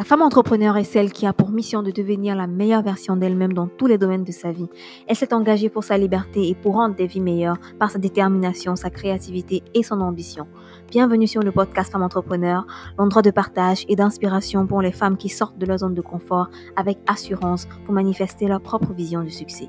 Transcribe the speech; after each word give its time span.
La 0.00 0.06
femme 0.06 0.22
entrepreneur 0.22 0.78
est 0.78 0.84
celle 0.84 1.12
qui 1.12 1.26
a 1.26 1.34
pour 1.34 1.50
mission 1.50 1.82
de 1.82 1.90
devenir 1.90 2.34
la 2.34 2.46
meilleure 2.46 2.80
version 2.80 3.16
d'elle-même 3.16 3.52
dans 3.52 3.66
tous 3.66 3.86
les 3.86 3.98
domaines 3.98 4.24
de 4.24 4.32
sa 4.32 4.50
vie. 4.50 4.70
Elle 5.06 5.14
s'est 5.14 5.34
engagée 5.34 5.68
pour 5.68 5.84
sa 5.84 5.98
liberté 5.98 6.48
et 6.48 6.54
pour 6.54 6.76
rendre 6.76 6.94
des 6.94 7.06
vies 7.06 7.20
meilleures 7.20 7.58
par 7.78 7.90
sa 7.90 7.98
détermination, 7.98 8.76
sa 8.76 8.88
créativité 8.88 9.62
et 9.74 9.82
son 9.82 10.00
ambition. 10.00 10.46
Bienvenue 10.90 11.26
sur 11.26 11.42
le 11.42 11.52
podcast 11.52 11.92
Femme 11.92 12.02
Entrepreneur, 12.02 12.66
l'endroit 12.98 13.20
de 13.20 13.30
partage 13.30 13.84
et 13.90 13.94
d'inspiration 13.94 14.66
pour 14.66 14.80
les 14.80 14.90
femmes 14.90 15.18
qui 15.18 15.28
sortent 15.28 15.58
de 15.58 15.66
leur 15.66 15.76
zone 15.76 15.92
de 15.92 16.00
confort 16.00 16.48
avec 16.76 16.96
assurance 17.06 17.68
pour 17.84 17.92
manifester 17.92 18.48
leur 18.48 18.62
propre 18.62 18.94
vision 18.94 19.22
du 19.22 19.30
succès. 19.30 19.68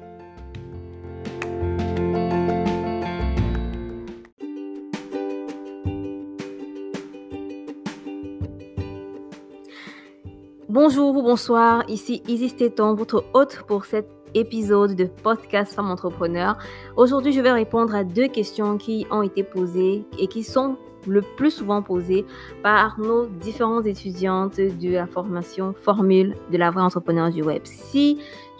Bonjour 10.83 11.15
ou 11.15 11.21
bonsoir, 11.21 11.83
ici 11.89 12.23
Isis 12.27 12.55
Téton, 12.55 12.95
votre 12.95 13.23
hôte 13.35 13.61
pour 13.67 13.85
cet 13.85 14.07
épisode 14.33 14.95
de 14.95 15.05
podcast 15.05 15.75
Femme 15.75 15.91
Entrepreneur. 15.91 16.57
Aujourd'hui, 16.97 17.33
je 17.33 17.39
vais 17.39 17.51
répondre 17.51 17.93
à 17.93 18.03
deux 18.03 18.27
questions 18.27 18.79
qui 18.79 19.05
ont 19.11 19.21
été 19.21 19.43
posées 19.43 20.03
et 20.17 20.25
qui 20.25 20.43
sont 20.43 20.77
le 21.05 21.21
plus 21.21 21.51
souvent 21.51 21.83
posées 21.83 22.25
par 22.63 22.99
nos 22.99 23.27
différentes 23.27 23.85
étudiantes 23.85 24.57
de 24.57 24.89
la 24.89 25.05
formation 25.05 25.75
Formule 25.83 26.35
de 26.51 26.57
la 26.57 26.71
vraie 26.71 26.81
entrepreneur 26.81 27.29
du 27.29 27.43
web. 27.43 27.61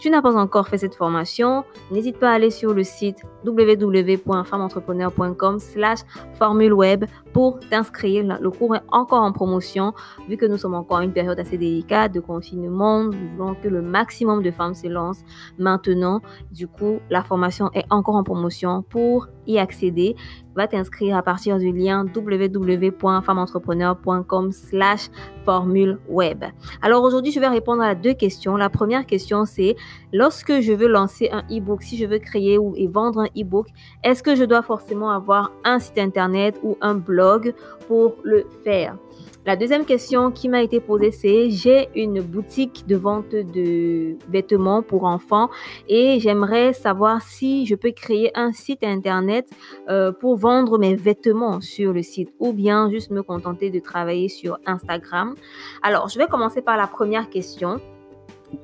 Tu 0.02 0.10
n'as 0.10 0.20
pas 0.20 0.36
encore 0.36 0.66
fait 0.66 0.78
cette 0.78 0.96
formation, 0.96 1.62
n'hésite 1.92 2.18
pas 2.18 2.32
à 2.32 2.32
aller 2.32 2.50
sur 2.50 2.74
le 2.74 2.82
site 2.82 3.22
www.femmeentrepreneur.com 3.44 5.60
slash 5.60 6.00
formule 6.34 6.72
web 6.72 7.04
pour 7.32 7.60
t'inscrire. 7.60 8.24
Le 8.40 8.50
cours 8.50 8.74
est 8.74 8.82
encore 8.90 9.22
en 9.22 9.30
promotion 9.30 9.94
vu 10.28 10.36
que 10.36 10.44
nous 10.44 10.56
sommes 10.56 10.74
encore 10.74 10.98
en 10.98 11.02
une 11.02 11.12
période 11.12 11.38
assez 11.38 11.56
délicate 11.56 12.12
de 12.12 12.18
confinement. 12.18 13.04
Nous 13.04 13.12
voulons 13.36 13.54
que 13.54 13.68
le 13.68 13.80
maximum 13.80 14.42
de 14.42 14.50
femmes 14.50 14.74
se 14.74 14.88
lancent 14.88 15.22
maintenant. 15.56 16.20
Du 16.50 16.66
coup, 16.66 16.98
la 17.08 17.22
formation 17.22 17.70
est 17.72 17.84
encore 17.88 18.16
en 18.16 18.24
promotion 18.24 18.82
pour 18.82 19.28
y 19.46 19.60
accéder. 19.60 20.16
Va 20.54 20.68
t'inscrire 20.68 21.16
à 21.16 21.22
partir 21.22 21.58
du 21.58 21.72
lien 21.72 22.04
www.femmeentrepreneur.com 22.04 24.52
slash 24.52 25.08
formule 25.44 25.98
web. 26.08 26.44
Alors 26.82 27.02
aujourd'hui, 27.02 27.32
je 27.32 27.40
vais 27.40 27.48
répondre 27.48 27.82
à 27.82 27.94
deux 27.94 28.14
questions. 28.14 28.56
La 28.56 28.68
première 28.68 29.06
question, 29.06 29.44
c'est 29.44 29.76
lorsque 30.12 30.60
je 30.60 30.72
veux 30.72 30.88
lancer 30.88 31.30
un 31.32 31.42
e-book, 31.50 31.82
si 31.82 31.96
je 31.96 32.06
veux 32.06 32.18
créer 32.18 32.58
ou 32.58 32.74
vendre 32.90 33.20
un 33.20 33.40
e-book, 33.40 33.68
est-ce 34.04 34.22
que 34.22 34.36
je 34.36 34.44
dois 34.44 34.62
forcément 34.62 35.10
avoir 35.10 35.52
un 35.64 35.78
site 35.78 35.98
internet 35.98 36.58
ou 36.62 36.76
un 36.80 36.94
blog 36.94 37.54
pour 37.88 38.16
le 38.22 38.44
faire? 38.64 38.96
La 39.44 39.56
deuxième 39.56 39.84
question 39.84 40.30
qui 40.30 40.48
m'a 40.48 40.62
été 40.62 40.78
posée, 40.78 41.10
c'est 41.10 41.50
j'ai 41.50 41.88
une 41.96 42.20
boutique 42.22 42.86
de 42.86 42.94
vente 42.94 43.30
de 43.30 44.16
vêtements 44.28 44.82
pour 44.82 45.02
enfants 45.02 45.50
et 45.88 46.20
j'aimerais 46.20 46.72
savoir 46.72 47.22
si 47.22 47.66
je 47.66 47.74
peux 47.74 47.90
créer 47.90 48.30
un 48.38 48.52
site 48.52 48.84
internet 48.84 49.50
euh, 49.88 50.12
pour 50.12 50.36
vendre 50.36 50.78
mes 50.78 50.94
vêtements 50.94 51.60
sur 51.60 51.92
le 51.92 52.02
site 52.02 52.32
ou 52.38 52.52
bien 52.52 52.88
juste 52.88 53.10
me 53.10 53.24
contenter 53.24 53.70
de 53.70 53.80
travailler 53.80 54.28
sur 54.28 54.58
Instagram. 54.64 55.34
Alors, 55.82 56.08
je 56.08 56.18
vais 56.18 56.26
commencer 56.26 56.62
par 56.62 56.76
la 56.76 56.86
première 56.86 57.28
question. 57.28 57.80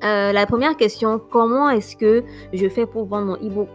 Euh, 0.04 0.32
la 0.32 0.46
première 0.46 0.76
question, 0.76 1.20
comment 1.30 1.70
est-ce 1.70 1.96
que 1.96 2.22
je 2.52 2.68
fais 2.68 2.86
pour 2.86 3.06
vendre 3.06 3.26
mon 3.26 3.36
e-book 3.36 3.68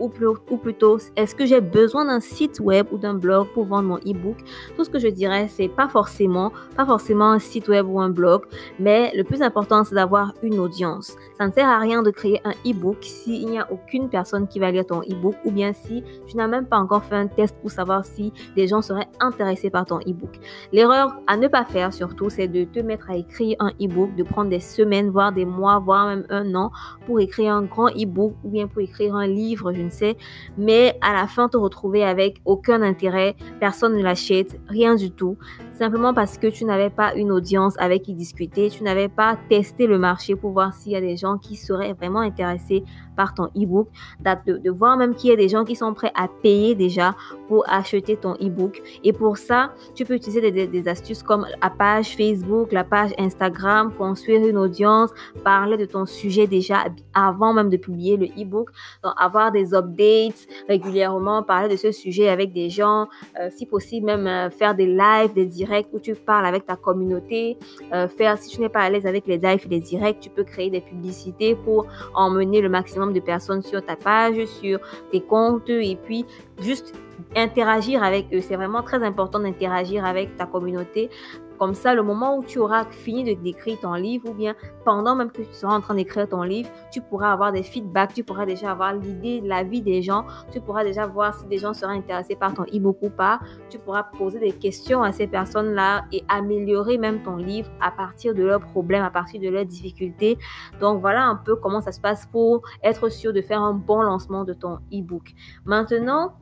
ou, 0.50 0.58
plutôt, 0.58 0.97
est-ce 1.16 1.36
que 1.36 1.45
j'ai 1.45 1.61
besoin 1.61 2.06
d'un 2.06 2.19
site 2.19 2.59
web 2.59 2.88
ou 2.92 2.97
d'un 2.97 3.14
blog 3.14 3.47
pour 3.53 3.66
vendre 3.66 3.88
mon 3.89 3.97
e-book? 3.97 4.38
Tout 4.75 4.84
ce 4.84 4.89
que 4.89 5.00
je 5.00 5.08
dirais, 5.08 5.47
c'est 5.50 5.67
pas 5.67 5.88
forcément, 5.88 6.52
pas 6.78 6.86
forcément 6.86 7.31
un 7.31 7.39
site 7.39 7.67
web 7.67 7.88
ou 7.89 8.00
un 8.00 8.09
blog, 8.09 8.44
mais 8.80 9.11
le 9.16 9.23
plus 9.23 9.41
important, 9.41 9.84
c'est 9.84 9.95
d'avoir 9.95 10.34
une 10.41 10.59
audience. 10.59 11.16
Ça 11.38 11.47
ne 11.47 11.52
sert 11.52 11.67
à 11.67 11.80
rien 11.80 12.03
de 12.03 12.11
créer 12.11 12.40
un 12.45 12.53
e-book 12.66 12.97
s'il 13.01 13.47
n'y 13.47 13.59
a 13.59 13.68
aucune 13.72 14.09
personne 14.09 14.47
qui 14.47 14.59
va 14.59 14.72
lire 14.72 14.85
ton 14.85 15.01
e-book 15.01 15.35
ou 15.45 15.51
bien 15.51 15.74
si 15.74 16.03
tu 16.28 16.38
n'as 16.38 16.47
même 16.47 16.66
pas 16.66 16.78
encore 16.78 17.03
fait 17.03 17.16
un 17.16 17.28
test 17.28 17.56
pour 17.62 17.72
savoir 17.72 18.06
si 18.06 18.31
des 18.56 18.68
gens 18.68 18.81
seraient 18.81 19.09
intéressés 19.19 19.69
par 19.69 19.85
ton 19.85 20.00
e-book. 20.00 20.40
L'erreur 20.72 21.16
à 21.28 21.38
ne 21.38 21.47
pas 21.47 21.66
faire 21.66 21.94
surtout, 21.94 22.30
c'est 22.30 22.47
de 22.47 22.63
te 22.63 22.80
mettre 22.80 23.09
à 23.09 23.18
écrire 23.18 23.57
un 23.59 23.72
e-book, 23.81 24.16
de 24.16 24.24
prendre 24.24 24.50
des 24.50 24.59
semaines, 24.59 25.09
voire 25.09 25.31
des 25.31 25.45
mois, 25.45 25.80
voire 25.80 26.03
même 26.08 26.25
un 26.30 26.56
an 26.56 26.72
pour 27.06 27.19
écrire 27.19 27.53
un 27.53 27.64
grand 27.64 27.90
e-book 27.90 28.36
ou 28.44 28.50
bien 28.50 28.68
pour 28.68 28.81
écrire 28.81 29.16
un 29.16 29.28
livre, 29.28 29.74
je 29.74 29.81
ne 29.81 29.90
sais. 29.90 30.18
Mais 30.58 30.97
à 31.02 31.14
la 31.14 31.28
fin, 31.28 31.50
te 31.50 31.58
retrouver 31.58 32.03
avec 32.03 32.41
aucun 32.46 32.81
intérêt, 32.81 33.36
personne 33.59 33.96
ne 33.96 34.03
l'achète, 34.03 34.59
rien 34.68 34.96
du 34.96 35.12
tout. 35.12 35.38
Simplement 35.83 36.13
parce 36.13 36.38
que 36.38 36.47
tu 36.47 36.63
n'avais 36.63 36.89
pas 36.89 37.13
une 37.13 37.29
audience 37.29 37.75
avec 37.77 38.03
qui 38.03 38.13
discuter, 38.13 38.69
tu 38.69 38.83
n'avais 38.83 39.09
pas 39.09 39.38
testé 39.49 39.85
le 39.85 39.97
marché 39.97 40.33
pour 40.33 40.51
voir 40.51 40.73
s'il 40.73 40.94
y 40.94 40.95
a 40.95 41.01
des 41.01 41.17
gens 41.17 41.38
qui 41.38 41.57
seraient 41.57 41.91
vraiment 41.91 42.21
intéressés 42.21 42.85
par 43.17 43.33
ton 43.33 43.45
e-book, 43.55 43.89
de, 44.21 44.69
voir 44.71 44.97
même 44.97 45.13
qu'il 45.13 45.29
y 45.29 45.33
a 45.33 45.35
des 45.35 45.49
gens 45.49 45.66
qui 45.66 45.75
sont 45.75 45.94
prêts 45.94 46.11
à 46.16 46.27
payer 46.27 46.73
déjà 46.73 47.16
pour 47.47 47.63
acheter 47.69 48.17
ton 48.17 48.33
e-book. 48.35 48.81
Et 49.03 49.13
pour 49.13 49.38
ça, 49.38 49.73
tu 49.94 50.05
peux 50.05 50.16
utiliser 50.16 50.51
des, 50.51 50.67
des, 50.67 50.88
astuces 50.88 51.21
comme 51.21 51.45
la 51.61 51.69
page 51.69 52.15
Facebook, 52.15 52.71
la 52.71 52.83
page 52.83 53.11
Instagram, 53.17 53.91
construire 53.97 54.45
une 54.47 54.57
audience, 54.57 55.11
parler 55.44 55.77
de 55.77 55.85
ton 55.85 56.05
sujet 56.05 56.47
déjà 56.47 56.85
avant 57.13 57.53
même 57.53 57.69
de 57.69 57.77
publier 57.77 58.17
le 58.17 58.27
e-book, 58.41 58.69
donc 59.03 59.13
avoir 59.17 59.51
des 59.51 59.73
updates 59.73 60.47
régulièrement, 60.67 61.44
parler 61.44 61.69
de 61.69 61.77
ce 61.77 61.91
sujet 61.91 62.29
avec 62.29 62.53
des 62.53 62.69
gens, 62.69 63.07
euh, 63.39 63.50
si 63.55 63.65
possible 63.65 64.05
même 64.05 64.27
euh, 64.27 64.50
faire 64.50 64.75
des 64.75 64.88
lives, 64.88 65.33
des 65.33 65.45
directs 65.45 65.72
où 65.91 66.00
tu 66.00 66.16
parles 66.16 66.45
avec 66.45 66.66
ta 66.66 66.75
communauté, 66.75 67.57
euh, 67.94 68.07
faire 68.07 68.38
si 68.38 68.50
tu 68.50 68.61
n'es 68.61 68.69
pas 68.69 68.81
à 68.81 68.89
l'aise 68.89 69.06
avec 69.06 69.28
les 69.28 69.38
lives 69.38 69.66
et 69.66 69.69
les 69.69 69.79
directs, 69.79 70.19
tu 70.19 70.29
peux 70.29 70.44
créer 70.44 70.69
des 70.69 70.81
publicités 70.81 71.56
pour 71.56 71.88
emmener 72.13 72.61
le 72.61 72.69
maximum 72.69 73.13
de 73.13 73.19
personnes 73.19 73.61
sur 73.61 73.83
ta 73.83 73.95
page, 73.95 74.45
sur 74.45 74.79
tes 75.12 75.22
comptes 75.22 75.69
et 75.69 75.97
puis 76.03 76.25
juste 76.62 76.94
interagir 77.35 78.03
avec 78.03 78.28
eux. 78.33 78.41
C'est 78.41 78.56
vraiment 78.56 78.83
très 78.83 79.03
important 79.03 79.39
d'interagir 79.39 80.06
avec 80.06 80.35
ta 80.38 80.45
communauté 80.45 81.09
comme 81.58 81.74
ça, 81.74 81.94
le 81.94 82.03
moment 82.03 82.38
où 82.38 82.44
tu 82.44 82.59
auras 82.59 82.86
fini 82.86 83.24
de 83.24 83.41
d'écrire 83.41 83.80
ton 83.80 83.94
livre 83.94 84.30
ou 84.30 84.34
bien 84.34 84.56
pendant 84.86 85.16
même 85.16 85.31
que 85.31 85.41
tu 85.41 85.53
seras 85.53 85.75
en 85.75 85.81
train 85.81 85.96
d'écrire 85.96 86.28
ton 86.28 86.44
livre, 86.44 86.69
tu 86.91 87.02
pourras 87.02 87.31
avoir 87.31 87.52
des 87.52 87.64
feedbacks, 87.64 88.14
tu 88.14 88.24
pourras 88.24 88.46
déjà 88.46 88.72
avoir 88.72 88.94
l'idée, 88.94 89.41
la 89.41 89.63
vie 89.63 89.81
des 89.81 90.02
gens, 90.02 90.25
tu 90.52 90.62
pourras 90.62 90.84
déjà 90.84 91.06
voir 91.06 91.34
si 91.34 91.46
des 91.47 91.58
gens 91.58 91.74
seront 91.74 91.92
intéressés 91.92 92.36
par 92.36 92.53
ton 92.53 92.63
e-book 92.63 92.97
ou 93.02 93.09
pas. 93.09 93.40
Tu 93.69 93.80
pourras 93.80 94.03
poser 94.03 94.40
des 94.40 94.52
questions 94.52 95.03
à 95.03 95.12
ces 95.12 95.28
personnes-là 95.28 96.06
et 96.12 96.24
améliorer 96.28 96.97
même 96.97 97.22
ton 97.24 97.38
livre 97.38 97.69
à 97.81 97.92
partir 97.92 98.34
de 98.34 98.44
leurs 98.44 98.62
problèmes, 98.62 99.03
à 99.03 99.12
partir 99.12 99.42
de 99.42 99.50
leurs 99.50 99.66
difficultés. 99.66 100.38
Donc 100.80 101.02
voilà 101.02 101.25
un 101.25 101.36
peu 101.36 101.56
comment 101.56 101.81
ça 101.81 101.92
se 101.92 102.02
passe 102.02 102.25
pour 102.31 102.62
être 102.84 103.09
sûr 103.09 103.34
de 103.34 103.42
faire 103.42 103.62
un 103.62 103.74
bon 103.74 104.02
lancement 104.02 104.44
de 104.44 104.53
ton 104.53 104.80
e-book. 104.92 105.34
Maintenant, 105.66 106.34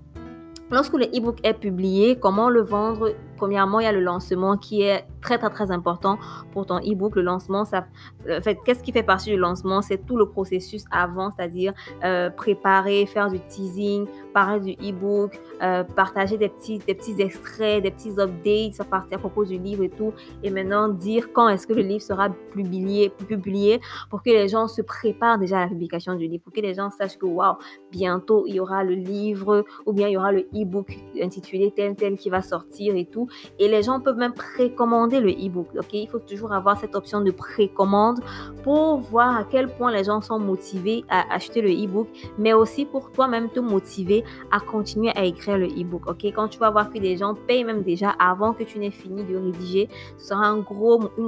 Lorsque 0.72 0.94
le 0.94 1.04
e-book 1.08 1.38
est 1.44 1.54
publié, 1.54 2.18
comment 2.18 2.50
le 2.50 2.62
vendre 2.62 3.14
Premièrement, 3.42 3.80
il 3.80 3.86
y 3.86 3.88
a 3.88 3.92
le 3.92 4.02
lancement 4.02 4.56
qui 4.56 4.84
est 4.84 5.04
très 5.20 5.40
très 5.40 5.50
très 5.50 5.72
important 5.72 6.20
pour 6.52 6.68
ton 6.68 6.78
e-book. 6.78 7.16
Le 7.16 7.24
lancement, 7.24 7.66
ça, 7.66 7.88
en 8.30 8.40
fait, 8.40 8.60
qu'est-ce 8.64 8.84
qui 8.84 8.92
fait 8.92 9.02
partie 9.02 9.32
du 9.32 9.36
lancement? 9.36 9.82
C'est 9.82 10.06
tout 10.06 10.16
le 10.16 10.28
processus 10.30 10.86
avant, 10.92 11.32
c'est-à-dire 11.32 11.74
euh, 12.04 12.30
préparer, 12.30 13.08
faire 13.08 13.32
du 13.32 13.40
teasing, 13.40 14.06
parler 14.32 14.76
du 14.76 14.90
e-book, 14.90 15.42
euh, 15.64 15.84
partager 15.84 16.38
des 16.38 16.50
petits, 16.50 16.78
des 16.78 16.94
petits 16.94 17.20
extraits, 17.20 17.82
des 17.82 17.90
petits 17.90 18.14
updates 18.20 18.80
à, 18.80 18.84
partir, 18.84 19.18
à 19.18 19.20
propos 19.20 19.44
du 19.44 19.58
livre 19.58 19.84
et 19.86 19.90
tout. 19.90 20.14
Et 20.44 20.52
maintenant, 20.52 20.88
dire 20.88 21.34
quand 21.34 21.50
est-ce 21.50 21.66
que 21.66 21.74
le 21.74 21.82
livre 21.82 22.04
sera 22.04 22.30
publié, 22.54 23.10
publié 23.10 23.82
pour 24.12 24.22
que 24.22 24.30
les 24.30 24.50
gens 24.50 24.68
se 24.68 24.84
préparent 24.84 25.40
déjà 25.40 25.58
à 25.58 25.62
la 25.62 25.68
publication 25.68 26.14
du 26.14 26.28
livre, 26.28 26.44
pour 26.44 26.54
que 26.54 26.62
les 26.62 26.76
gens 26.76 26.92
sachent 26.92 27.18
que, 27.18 27.26
waouh, 27.26 27.56
bientôt 27.92 28.46
il 28.46 28.54
y 28.54 28.60
aura 28.60 28.84
le 28.84 28.94
livre 28.94 29.66
ou 29.88 29.94
bien 29.94 30.10
il 30.10 30.12
y 30.12 30.18
aura 30.18 30.32
le 30.32 30.42
e-book 30.54 30.96
intitulé 31.20 31.74
tel 31.76 31.96
tel 31.96 32.18
qui 32.18 32.30
va 32.30 32.44
sortir 32.44 32.96
et 32.96 33.06
tout. 33.06 33.28
Et 33.60 33.68
les 33.68 33.84
gens 33.84 34.00
peuvent 34.00 34.18
même 34.18 34.34
précommander 34.34 35.20
le 35.20 35.32
e-book. 35.32 35.68
Ok, 35.78 35.94
il 35.94 36.08
faut 36.08 36.20
toujours 36.20 36.54
avoir 36.54 36.80
cette 36.80 36.96
option 36.96 37.22
de 37.22 37.32
précommande 37.32 38.20
pour 38.64 38.98
voir 38.98 39.38
à 39.38 39.44
quel 39.44 39.68
point 39.68 39.92
les 39.92 40.04
gens 40.04 40.22
sont 40.22 40.40
motivés 40.40 41.04
à 41.10 41.34
acheter 41.34 41.62
le 41.62 41.70
e-book, 41.70 42.08
mais 42.38 42.54
aussi 42.54 42.86
pour 42.86 43.12
toi-même 43.12 43.50
te 43.50 43.60
motiver 43.60 44.24
à 44.52 44.60
continuer 44.60 45.12
à 45.16 45.26
écrire 45.26 45.58
le 45.58 45.68
e-book. 45.68 46.08
Ok, 46.08 46.26
quand 46.26 46.48
tu 46.48 46.60
vas 46.60 46.70
voir 46.70 46.90
que 46.90 47.00
des 47.00 47.18
gens 47.18 47.36
payent 47.48 47.64
même 47.64 47.84
déjà 47.84 48.10
avant 48.20 48.54
que 48.54 48.64
tu 48.64 48.80
n'aies 48.80 48.92
fini 48.92 49.24
de 49.24 49.36
rédiger, 49.36 49.90
ce 50.18 50.28
sera 50.30 50.48
une 50.48 50.62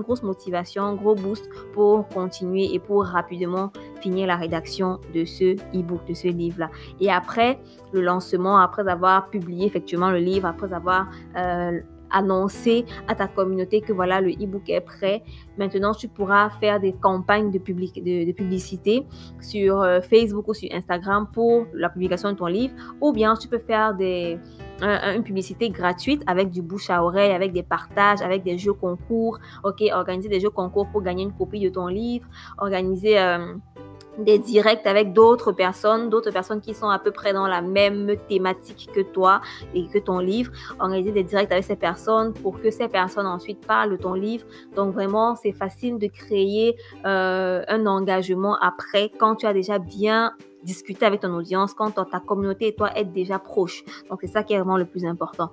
grosse 0.01 0.23
motivation, 0.23 0.83
un 0.83 0.95
gros 0.95 1.15
boost 1.15 1.49
pour 1.73 2.07
continuer 2.09 2.73
et 2.73 2.79
pour 2.79 3.05
rapidement 3.05 3.71
finir 4.01 4.27
la 4.27 4.35
rédaction 4.35 4.99
de 5.13 5.25
ce 5.25 5.55
e-book, 5.75 6.05
de 6.07 6.13
ce 6.13 6.27
livre-là. 6.27 6.69
Et 6.99 7.11
après 7.11 7.59
le 7.91 8.01
lancement, 8.01 8.57
après 8.57 8.87
avoir 8.87 9.29
publié 9.29 9.65
effectivement 9.65 10.11
le 10.11 10.17
livre, 10.17 10.47
après 10.47 10.73
avoir 10.73 11.07
euh, 11.37 11.79
annoncer 12.13 12.85
à 13.07 13.15
ta 13.15 13.27
communauté 13.27 13.81
que 13.81 13.91
voilà, 13.91 14.21
le 14.21 14.31
e-book 14.31 14.69
est 14.69 14.81
prêt. 14.81 15.23
Maintenant, 15.57 15.93
tu 15.93 16.07
pourras 16.07 16.49
faire 16.51 16.79
des 16.79 16.93
campagnes 16.93 17.51
de, 17.51 17.57
de, 17.57 18.31
publicité 18.31 19.05
sur 19.41 19.81
euh, 19.81 20.01
Facebook 20.01 20.47
ou 20.47 20.53
sur 20.53 20.69
Instagram 20.71 21.27
pour 21.33 21.65
la 21.73 21.89
publication 21.89 22.31
de 22.31 22.37
ton 22.37 22.45
livre. 22.45 22.73
Ou 23.01 23.11
bien, 23.11 23.35
tu 23.35 23.47
peux 23.47 23.59
faire 23.59 23.93
des, 23.93 24.39
une 24.81 25.23
publicité 25.23 25.69
gratuite 25.69 26.23
avec 26.27 26.49
du 26.49 26.61
bouche 26.61 26.89
à 26.89 27.03
oreille, 27.03 27.31
avec 27.31 27.51
des 27.51 27.63
partages, 27.63 28.21
avec 28.21 28.43
des 28.43 28.57
jeux 28.57 28.73
concours. 28.73 29.39
OK, 29.63 29.83
organiser 29.91 30.29
des 30.29 30.39
jeux 30.39 30.49
concours 30.49 30.87
pour 30.91 31.01
gagner 31.01 31.23
une 31.23 31.33
copie 31.33 31.59
de 31.59 31.69
ton 31.69 31.87
livre. 31.87 32.27
Organiser... 32.57 33.19
Euh, 33.19 33.55
des 34.17 34.39
directs 34.39 34.85
avec 34.85 35.13
d'autres 35.13 35.51
personnes, 35.51 36.09
d'autres 36.09 36.31
personnes 36.31 36.61
qui 36.61 36.73
sont 36.73 36.89
à 36.89 36.99
peu 36.99 37.11
près 37.11 37.33
dans 37.33 37.47
la 37.47 37.61
même 37.61 38.15
thématique 38.27 38.89
que 38.93 39.01
toi 39.01 39.41
et 39.73 39.87
que 39.87 39.99
ton 39.99 40.19
livre. 40.19 40.51
Organiser 40.79 41.11
des 41.11 41.23
directs 41.23 41.51
avec 41.51 41.63
ces 41.63 41.75
personnes 41.75 42.33
pour 42.33 42.61
que 42.61 42.71
ces 42.71 42.87
personnes 42.87 43.27
ensuite 43.27 43.65
parlent 43.65 43.91
de 43.91 43.97
ton 43.97 44.13
livre. 44.13 44.45
Donc 44.75 44.93
vraiment, 44.93 45.35
c'est 45.35 45.51
facile 45.51 45.97
de 45.97 46.07
créer 46.07 46.75
euh, 47.05 47.63
un 47.67 47.85
engagement 47.85 48.57
après 48.61 49.09
quand 49.17 49.35
tu 49.35 49.45
as 49.45 49.53
déjà 49.53 49.79
bien 49.79 50.33
discuté 50.63 51.05
avec 51.05 51.21
ton 51.21 51.33
audience, 51.33 51.73
quand 51.73 51.91
ta 51.91 52.19
communauté 52.19 52.67
et 52.67 52.75
toi 52.75 52.97
êtes 52.97 53.11
déjà 53.11 53.39
proches. 53.39 53.83
Donc 54.09 54.19
c'est 54.21 54.27
ça 54.27 54.43
qui 54.43 54.53
est 54.53 54.57
vraiment 54.57 54.77
le 54.77 54.85
plus 54.85 55.05
important. 55.05 55.51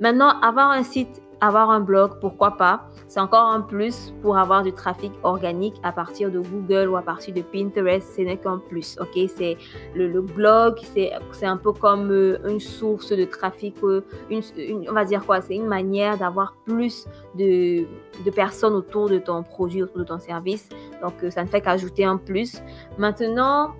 Maintenant, 0.00 0.40
avoir 0.40 0.70
un 0.70 0.82
site 0.82 1.22
avoir 1.42 1.70
un 1.70 1.80
blog, 1.80 2.12
pourquoi 2.20 2.52
pas. 2.52 2.86
C'est 3.08 3.18
encore 3.18 3.48
un 3.50 3.60
plus 3.60 4.14
pour 4.22 4.38
avoir 4.38 4.62
du 4.62 4.72
trafic 4.72 5.12
organique 5.24 5.74
à 5.82 5.90
partir 5.90 6.30
de 6.30 6.38
Google 6.38 6.88
ou 6.88 6.96
à 6.96 7.02
partir 7.02 7.34
de 7.34 7.42
Pinterest. 7.42 8.14
Ce 8.16 8.22
n'est 8.22 8.36
qu'un 8.36 8.58
plus. 8.58 8.96
Ok, 9.00 9.28
c'est 9.36 9.58
le, 9.94 10.22
blog, 10.22 10.78
c'est 10.94 11.46
un 11.46 11.56
peu 11.56 11.72
comme 11.72 12.10
euh, 12.12 12.38
une 12.48 12.60
source 12.60 13.12
de 13.12 13.24
trafic. 13.24 13.74
Euh, 13.82 14.02
une, 14.30 14.42
on 14.88 14.92
va 14.92 15.04
dire 15.04 15.26
quoi? 15.26 15.40
C'est 15.40 15.56
une 15.56 15.66
manière 15.66 16.16
d'avoir 16.16 16.54
plus 16.64 17.06
de, 17.36 17.86
de, 18.24 18.30
personnes 18.30 18.74
autour 18.74 19.08
de 19.08 19.18
ton 19.18 19.42
produit, 19.42 19.82
autour 19.82 19.98
de 19.98 20.04
ton 20.04 20.20
service. 20.20 20.68
Donc, 21.02 21.14
euh, 21.24 21.30
ça 21.30 21.42
ne 21.42 21.48
fait 21.48 21.60
qu'ajouter 21.60 22.04
un 22.04 22.18
plus. 22.18 22.62
Maintenant, 22.98 23.72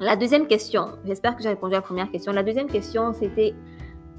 la 0.00 0.16
deuxième 0.16 0.48
question. 0.48 0.88
J'espère 1.06 1.36
que 1.36 1.44
j'ai 1.44 1.50
répondu 1.50 1.74
à 1.74 1.78
la 1.78 1.82
première 1.82 2.10
question. 2.10 2.32
La 2.32 2.42
deuxième 2.42 2.66
question, 2.66 3.12
c'était 3.12 3.54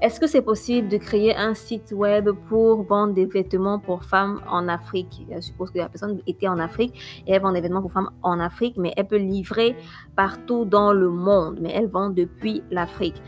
est-ce 0.00 0.20
que 0.20 0.26
c'est 0.26 0.42
possible 0.42 0.88
de 0.88 0.96
créer 0.96 1.34
un 1.36 1.54
site 1.54 1.92
web 1.92 2.28
pour 2.48 2.82
vendre 2.82 3.14
des 3.14 3.26
vêtements 3.26 3.78
pour 3.78 4.04
femmes 4.04 4.40
en 4.50 4.68
Afrique? 4.68 5.26
Je 5.34 5.40
suppose 5.40 5.70
que 5.70 5.78
la 5.78 5.88
personne 5.88 6.20
était 6.26 6.48
en 6.48 6.58
Afrique 6.58 7.22
et 7.26 7.32
elle 7.32 7.42
vend 7.42 7.52
des 7.52 7.60
vêtements 7.60 7.80
pour 7.80 7.92
femmes 7.92 8.10
en 8.22 8.40
Afrique, 8.40 8.76
mais 8.76 8.92
elle 8.96 9.06
peut 9.06 9.16
livrer 9.16 9.76
partout 10.16 10.64
dans 10.64 10.92
le 10.92 11.08
monde, 11.08 11.58
mais 11.60 11.72
elle 11.74 11.88
vend 11.88 12.10
depuis 12.10 12.62
l'Afrique. 12.70 13.22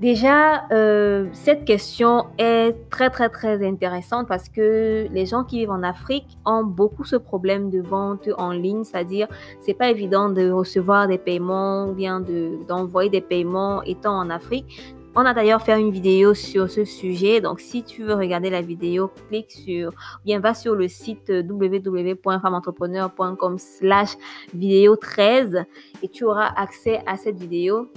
Déjà, 0.00 0.66
euh, 0.72 1.28
cette 1.32 1.64
question 1.64 2.26
est 2.36 2.90
très 2.90 3.10
très 3.10 3.28
très 3.28 3.64
intéressante 3.64 4.26
parce 4.26 4.48
que 4.48 5.06
les 5.10 5.24
gens 5.24 5.44
qui 5.44 5.60
vivent 5.60 5.70
en 5.70 5.84
Afrique 5.84 6.36
ont 6.44 6.64
beaucoup 6.64 7.04
ce 7.04 7.14
problème 7.14 7.70
de 7.70 7.80
vente 7.80 8.28
en 8.36 8.50
ligne, 8.50 8.82
c'est-à-dire 8.82 9.28
c'est 9.60 9.72
pas 9.72 9.90
évident 9.90 10.28
de 10.30 10.50
recevoir 10.50 11.06
des 11.06 11.16
paiements 11.16 11.86
ou 11.86 11.92
bien 11.92 12.20
d'envoyer 12.68 13.08
des 13.08 13.20
paiements 13.20 13.82
étant 13.84 14.18
en 14.18 14.30
Afrique. 14.30 14.93
On 15.16 15.24
a 15.24 15.32
d'ailleurs 15.32 15.62
fait 15.62 15.78
une 15.78 15.92
vidéo 15.92 16.34
sur 16.34 16.68
ce 16.68 16.84
sujet. 16.84 17.40
Donc, 17.40 17.60
si 17.60 17.84
tu 17.84 18.02
veux 18.02 18.14
regarder 18.14 18.50
la 18.50 18.62
vidéo, 18.62 19.12
clique 19.28 19.52
sur, 19.52 19.92
bien 20.24 20.40
va 20.40 20.54
sur 20.54 20.74
le 20.74 20.88
site 20.88 21.30
www.femmeentrepreneur.com 21.30 23.58
slash 23.58 24.16
vidéo 24.52 24.96
13 24.96 25.66
et 26.02 26.08
tu 26.08 26.24
auras 26.24 26.52
accès 26.56 27.00
à 27.06 27.16
cette 27.16 27.38
vidéo 27.38 27.92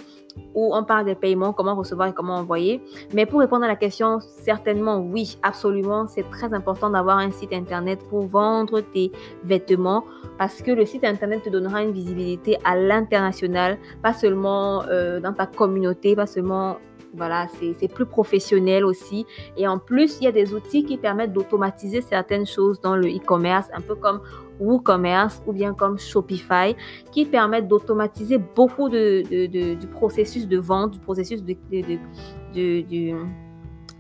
où 0.53 0.75
on 0.75 0.83
parle 0.83 1.05
des 1.05 1.15
paiements, 1.15 1.53
comment 1.53 1.73
recevoir 1.73 2.09
et 2.09 2.13
comment 2.13 2.35
envoyer. 2.35 2.83
Mais 3.15 3.25
pour 3.25 3.39
répondre 3.39 3.65
à 3.65 3.67
la 3.67 3.75
question, 3.75 4.19
certainement 4.19 4.99
oui, 4.99 5.39
absolument, 5.41 6.05
c'est 6.07 6.29
très 6.29 6.53
important 6.53 6.91
d'avoir 6.91 7.17
un 7.17 7.31
site 7.31 7.51
internet 7.51 7.97
pour 8.11 8.27
vendre 8.27 8.81
tes 8.81 9.11
vêtements 9.43 10.03
parce 10.37 10.61
que 10.61 10.69
le 10.69 10.85
site 10.85 11.03
internet 11.03 11.41
te 11.41 11.49
donnera 11.49 11.81
une 11.81 11.93
visibilité 11.93 12.59
à 12.63 12.75
l'international, 12.75 13.79
pas 14.03 14.13
seulement 14.13 14.83
euh, 14.83 15.19
dans 15.19 15.33
ta 15.33 15.47
communauté, 15.47 16.15
pas 16.15 16.27
seulement 16.27 16.77
voilà, 17.17 17.47
c'est 17.79 17.91
plus 17.91 18.05
professionnel 18.05 18.85
aussi. 18.85 19.25
Et 19.57 19.67
en 19.67 19.79
plus, 19.79 20.19
il 20.21 20.25
y 20.25 20.27
a 20.27 20.31
des 20.31 20.53
outils 20.53 20.83
qui 20.83 20.97
permettent 20.97 21.33
d'automatiser 21.33 22.01
certaines 22.01 22.45
choses 22.45 22.79
dans 22.79 22.95
le 22.95 23.07
e-commerce, 23.07 23.67
un 23.73 23.81
peu 23.81 23.95
comme 23.95 24.21
WooCommerce 24.59 25.41
ou 25.45 25.53
bien 25.53 25.73
comme 25.73 25.97
Shopify, 25.97 26.75
qui 27.11 27.25
permettent 27.25 27.67
d'automatiser 27.67 28.37
beaucoup 28.37 28.89
de, 28.89 29.75
du 29.75 29.87
processus 29.87 30.47
de 30.47 30.57
vente, 30.57 30.91
du 30.91 30.99
processus 30.99 31.43
de, 31.43 31.55
de 32.53 33.46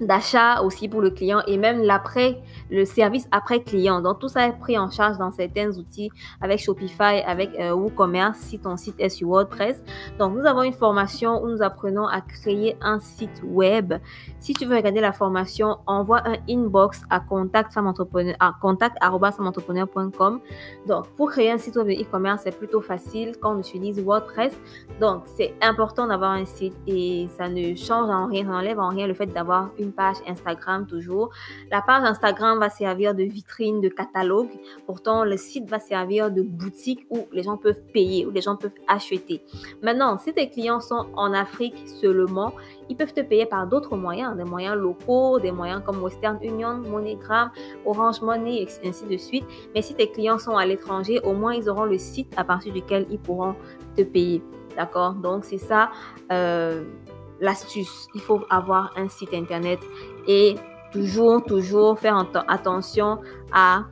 d'achat 0.01 0.61
aussi 0.61 0.87
pour 0.87 1.01
le 1.01 1.09
client 1.09 1.41
et 1.47 1.57
même 1.57 1.81
l'après, 1.81 2.41
le 2.69 2.85
service 2.85 3.27
après 3.31 3.61
client. 3.61 4.01
Donc 4.01 4.19
tout 4.19 4.27
ça 4.27 4.47
est 4.47 4.57
pris 4.57 4.77
en 4.77 4.89
charge 4.89 5.17
dans 5.17 5.31
certains 5.31 5.69
outils 5.77 6.09
avec 6.41 6.59
Shopify, 6.59 7.21
avec 7.25 7.51
euh, 7.59 7.71
WooCommerce 7.73 8.37
si 8.37 8.59
ton 8.59 8.77
site 8.77 8.95
est 8.99 9.09
sur 9.09 9.29
WordPress. 9.29 9.81
Donc 10.19 10.35
nous 10.35 10.45
avons 10.45 10.63
une 10.63 10.73
formation 10.73 11.41
où 11.43 11.49
nous 11.49 11.61
apprenons 11.61 12.07
à 12.07 12.21
créer 12.21 12.77
un 12.81 12.99
site 12.99 13.41
web. 13.43 13.93
Si 14.39 14.53
tu 14.53 14.65
veux 14.65 14.75
regarder 14.75 15.01
la 15.01 15.11
formation, 15.11 15.77
envoie 15.85 16.21
un 16.27 16.37
inbox 16.49 17.01
à 17.09 17.19
contact 17.19 17.75
à 17.77 17.81
Donc 20.87 21.07
pour 21.15 21.29
créer 21.31 21.51
un 21.51 21.57
site 21.57 21.75
web 21.75 21.87
de 21.87 21.93
e-commerce, 21.93 22.41
c'est 22.43 22.57
plutôt 22.57 22.81
facile 22.81 23.35
quand 23.41 23.55
on 23.55 23.59
utilise 23.59 23.99
WordPress. 23.99 24.57
Donc 24.99 25.23
c'est 25.25 25.53
important 25.61 26.07
d'avoir 26.07 26.31
un 26.31 26.45
site 26.45 26.75
et 26.85 27.27
ça 27.37 27.49
ne 27.49 27.75
change 27.75 28.09
en 28.09 28.27
rien, 28.27 28.45
ça 28.45 28.51
n'enlève 28.51 28.79
en 28.79 28.89
rien 28.89 29.07
le 29.07 29.13
fait 29.13 29.27
d'avoir 29.27 29.69
une 29.79 29.86
page 29.91 30.17
Instagram 30.27 30.85
toujours. 30.87 31.29
La 31.71 31.81
page 31.81 32.03
Instagram 32.03 32.59
va 32.59 32.69
servir 32.69 33.15
de 33.15 33.23
vitrine, 33.23 33.81
de 33.81 33.89
catalogue. 33.89 34.49
Pourtant, 34.85 35.23
le 35.23 35.37
site 35.37 35.69
va 35.69 35.79
servir 35.79 36.31
de 36.31 36.41
boutique 36.41 37.05
où 37.09 37.27
les 37.31 37.43
gens 37.43 37.57
peuvent 37.57 37.81
payer, 37.93 38.25
où 38.25 38.31
les 38.31 38.41
gens 38.41 38.55
peuvent 38.55 38.71
acheter. 38.87 39.41
Maintenant, 39.81 40.17
si 40.17 40.33
tes 40.33 40.49
clients 40.49 40.79
sont 40.79 41.07
en 41.15 41.33
Afrique 41.33 41.75
seulement, 41.85 42.53
ils 42.89 42.95
peuvent 42.95 43.13
te 43.13 43.21
payer 43.21 43.45
par 43.45 43.67
d'autres 43.67 43.95
moyens, 43.95 44.35
des 44.35 44.43
moyens 44.43 44.75
locaux, 44.75 45.39
des 45.39 45.51
moyens 45.51 45.81
comme 45.85 46.01
Western 46.01 46.37
Union, 46.41 46.77
MoneyGram, 46.77 47.51
Orange 47.85 48.21
Money, 48.21 48.63
et 48.63 48.87
ainsi 48.87 49.05
de 49.05 49.17
suite. 49.17 49.45
Mais 49.73 49.81
si 49.81 49.93
tes 49.93 50.09
clients 50.11 50.39
sont 50.39 50.55
à 50.55 50.65
l'étranger, 50.65 51.19
au 51.23 51.33
moins 51.33 51.53
ils 51.53 51.69
auront 51.69 51.85
le 51.85 51.97
site 51.97 52.33
à 52.37 52.43
partir 52.43 52.73
duquel 52.73 53.05
ils 53.09 53.19
pourront 53.19 53.55
te 53.95 54.01
payer. 54.03 54.43
D'accord? 54.75 55.13
Donc 55.13 55.43
c'est 55.45 55.57
ça. 55.57 55.89
Euh, 56.31 56.83
l'astuce. 57.39 58.07
Il 58.15 58.21
faut 58.21 58.41
avoir 58.49 58.93
un 58.95 59.07
site 59.09 59.33
internet 59.33 59.79
et 60.27 60.55
toujours, 60.91 61.43
toujours 61.43 61.99
faire 61.99 62.25
attention 62.47 63.19
à, 63.51 63.83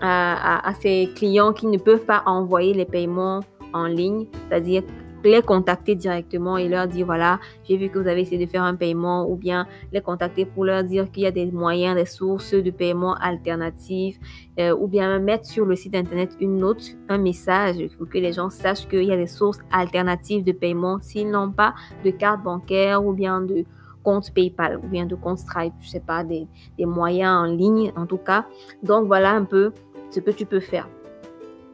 à, 0.00 0.68
à, 0.68 0.74
ces 0.74 1.10
clients 1.14 1.52
qui 1.52 1.66
ne 1.66 1.78
peuvent 1.78 2.04
pas 2.04 2.22
envoyer 2.26 2.74
les 2.74 2.84
paiements 2.84 3.40
en 3.72 3.86
ligne, 3.86 4.26
c'est-à-dire 4.48 4.82
les 5.24 5.42
contacter 5.42 5.94
directement 5.94 6.56
et 6.56 6.68
leur 6.68 6.88
dire 6.88 7.06
voilà, 7.06 7.40
j'ai 7.64 7.76
vu 7.76 7.88
que 7.88 7.98
vous 7.98 8.08
avez 8.08 8.22
essayé 8.22 8.44
de 8.44 8.50
faire 8.50 8.62
un 8.62 8.74
paiement 8.74 9.28
ou 9.28 9.36
bien 9.36 9.66
les 9.92 10.00
contacter 10.00 10.44
pour 10.44 10.64
leur 10.64 10.84
dire 10.84 11.10
qu'il 11.10 11.24
y 11.24 11.26
a 11.26 11.30
des 11.30 11.50
moyens, 11.50 11.96
des 11.96 12.06
sources 12.06 12.54
de 12.54 12.70
paiement 12.70 13.14
alternatives 13.14 14.18
euh, 14.58 14.74
ou 14.74 14.86
bien 14.86 15.18
mettre 15.18 15.46
sur 15.46 15.64
le 15.64 15.76
site 15.76 15.94
internet 15.94 16.36
une 16.40 16.58
note, 16.58 16.96
un 17.08 17.18
message 17.18 17.76
pour 17.98 18.08
que 18.08 18.18
les 18.18 18.32
gens 18.32 18.50
sachent 18.50 18.88
qu'il 18.88 19.04
y 19.04 19.12
a 19.12 19.16
des 19.16 19.26
sources 19.26 19.60
alternatives 19.70 20.44
de 20.44 20.52
paiement 20.52 20.98
s'ils 21.00 21.30
n'ont 21.30 21.52
pas 21.52 21.74
de 22.04 22.10
carte 22.10 22.42
bancaire 22.42 23.04
ou 23.04 23.12
bien 23.12 23.40
de 23.40 23.64
compte 24.02 24.32
PayPal 24.34 24.80
ou 24.82 24.88
bien 24.88 25.06
de 25.06 25.14
compte 25.14 25.38
Stripe, 25.38 25.74
je 25.80 25.88
sais 25.88 26.00
pas, 26.00 26.24
des, 26.24 26.46
des 26.76 26.86
moyens 26.86 27.42
en 27.42 27.44
ligne 27.44 27.92
en 27.96 28.06
tout 28.06 28.18
cas. 28.18 28.46
Donc 28.82 29.06
voilà 29.06 29.32
un 29.32 29.44
peu 29.44 29.72
ce 30.10 30.20
que 30.20 30.30
tu 30.30 30.44
peux 30.44 30.60
faire. 30.60 30.88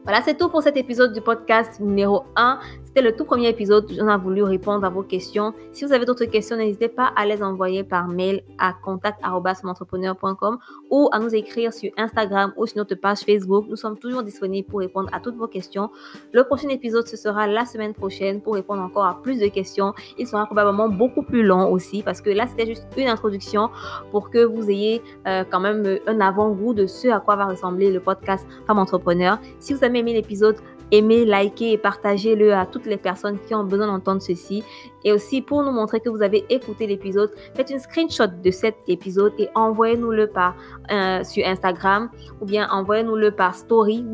Voilà, 0.03 0.23
c'est 0.23 0.37
tout 0.37 0.49
pour 0.49 0.63
cet 0.63 0.77
épisode 0.77 1.13
du 1.13 1.21
podcast 1.21 1.79
numéro 1.79 2.23
1. 2.35 2.59
C'était 2.89 3.03
le 3.03 3.15
tout 3.15 3.23
premier 3.23 3.49
épisode. 3.49 3.85
On 4.01 4.07
a 4.07 4.17
voulu 4.17 4.41
répondre 4.41 4.83
à 4.83 4.89
vos 4.89 5.03
questions. 5.03 5.53
Si 5.73 5.85
vous 5.85 5.93
avez 5.93 6.05
d'autres 6.05 6.25
questions, 6.25 6.57
n'hésitez 6.57 6.87
pas 6.87 7.13
à 7.15 7.23
les 7.23 7.43
envoyer 7.43 7.83
par 7.83 8.07
mail 8.07 8.41
à 8.57 8.73
contact.entrepreneur.com 8.73 10.57
ou 10.89 11.07
à 11.11 11.19
nous 11.19 11.35
écrire 11.35 11.71
sur 11.71 11.91
Instagram 11.97 12.51
ou 12.57 12.65
sur 12.65 12.77
notre 12.77 12.95
page 12.95 13.19
Facebook. 13.19 13.67
Nous 13.69 13.75
sommes 13.75 13.99
toujours 13.99 14.23
disponibles 14.23 14.67
pour 14.67 14.79
répondre 14.79 15.07
à 15.13 15.19
toutes 15.19 15.35
vos 15.35 15.45
questions. 15.45 15.91
Le 16.33 16.43
prochain 16.43 16.69
épisode, 16.69 17.05
ce 17.05 17.15
sera 17.15 17.45
la 17.45 17.67
semaine 17.67 17.93
prochaine 17.93 18.41
pour 18.41 18.55
répondre 18.55 18.81
encore 18.81 19.05
à 19.05 19.21
plus 19.21 19.37
de 19.37 19.49
questions. 19.49 19.93
Il 20.17 20.25
sera 20.25 20.47
probablement 20.47 20.89
beaucoup 20.89 21.21
plus 21.21 21.43
long 21.43 21.71
aussi 21.71 22.01
parce 22.01 22.21
que 22.21 22.31
là, 22.31 22.47
c'était 22.47 22.65
juste 22.65 22.87
une 22.97 23.07
introduction 23.07 23.69
pour 24.09 24.31
que 24.31 24.43
vous 24.43 24.67
ayez 24.67 25.03
euh, 25.27 25.43
quand 25.47 25.59
même 25.59 25.99
un 26.07 26.19
avant-goût 26.21 26.73
de 26.73 26.87
ce 26.87 27.09
à 27.09 27.19
quoi 27.19 27.35
va 27.35 27.45
ressembler 27.45 27.91
le 27.91 27.99
podcast 27.99 28.47
Femme 28.65 28.79
Entrepreneur. 28.79 29.37
Si 29.59 29.75
vous 29.75 29.83
avez 29.83 29.99
aimé 29.99 30.13
l'épisode, 30.13 30.55
aimez, 30.91 31.25
likez 31.25 31.73
et 31.73 31.77
partagez-le 31.77 32.53
à 32.53 32.65
toutes 32.65 32.85
les 32.85 32.97
personnes 32.97 33.37
qui 33.47 33.55
ont 33.55 33.63
besoin 33.63 33.87
d'entendre 33.87 34.21
ceci. 34.21 34.63
Et 35.03 35.13
aussi, 35.13 35.41
pour 35.41 35.63
nous 35.63 35.71
montrer 35.71 35.99
que 36.01 36.09
vous 36.09 36.21
avez 36.21 36.45
écouté 36.49 36.85
l'épisode, 36.85 37.31
faites 37.55 37.69
une 37.69 37.79
screenshot 37.79 38.27
de 38.27 38.51
cet 38.51 38.75
épisode 38.87 39.33
et 39.37 39.49
envoyez-nous-le 39.55 40.27
par 40.27 40.55
euh, 40.91 41.23
sur 41.23 41.45
Instagram 41.47 42.09
ou 42.41 42.45
bien 42.45 42.67
envoyez-nous-le 42.69 43.31
par 43.31 43.55
story. 43.55 44.05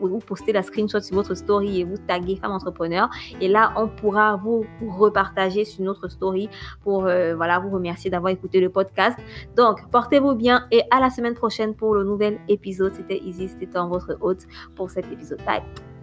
Vous, 0.00 0.18
postez 0.18 0.52
la 0.52 0.62
screenshot 0.62 1.00
sur 1.00 1.14
votre 1.14 1.34
story 1.34 1.80
et 1.80 1.84
vous 1.84 1.98
taguez 1.98 2.36
Femme 2.36 2.52
Entrepreneur. 2.52 3.08
Et 3.40 3.48
là, 3.48 3.72
on 3.76 3.86
pourra 3.88 4.36
vous, 4.36 4.66
repartager 4.88 5.64
sur 5.64 5.84
notre 5.84 6.08
story 6.08 6.48
pour 6.82 7.06
euh, 7.06 7.34
voilà, 7.36 7.58
vous 7.60 7.70
remercier 7.70 8.10
d'avoir 8.10 8.32
écouté 8.32 8.60
le 8.60 8.70
podcast. 8.70 9.18
Donc, 9.56 9.88
portez-vous 9.90 10.34
bien 10.34 10.66
et 10.70 10.82
à 10.90 11.00
la 11.00 11.10
semaine 11.10 11.34
prochaine 11.34 11.74
pour 11.74 11.94
le 11.94 12.02
nouvel 12.02 12.40
épisode. 12.48 12.92
C'était 12.94 13.18
Easy, 13.18 13.48
c'était 13.48 13.66
votre 13.86 14.16
hôte 14.20 14.46
pour 14.74 14.90
cet 14.90 15.10
épisode. 15.12 15.42
Bye! 15.44 15.93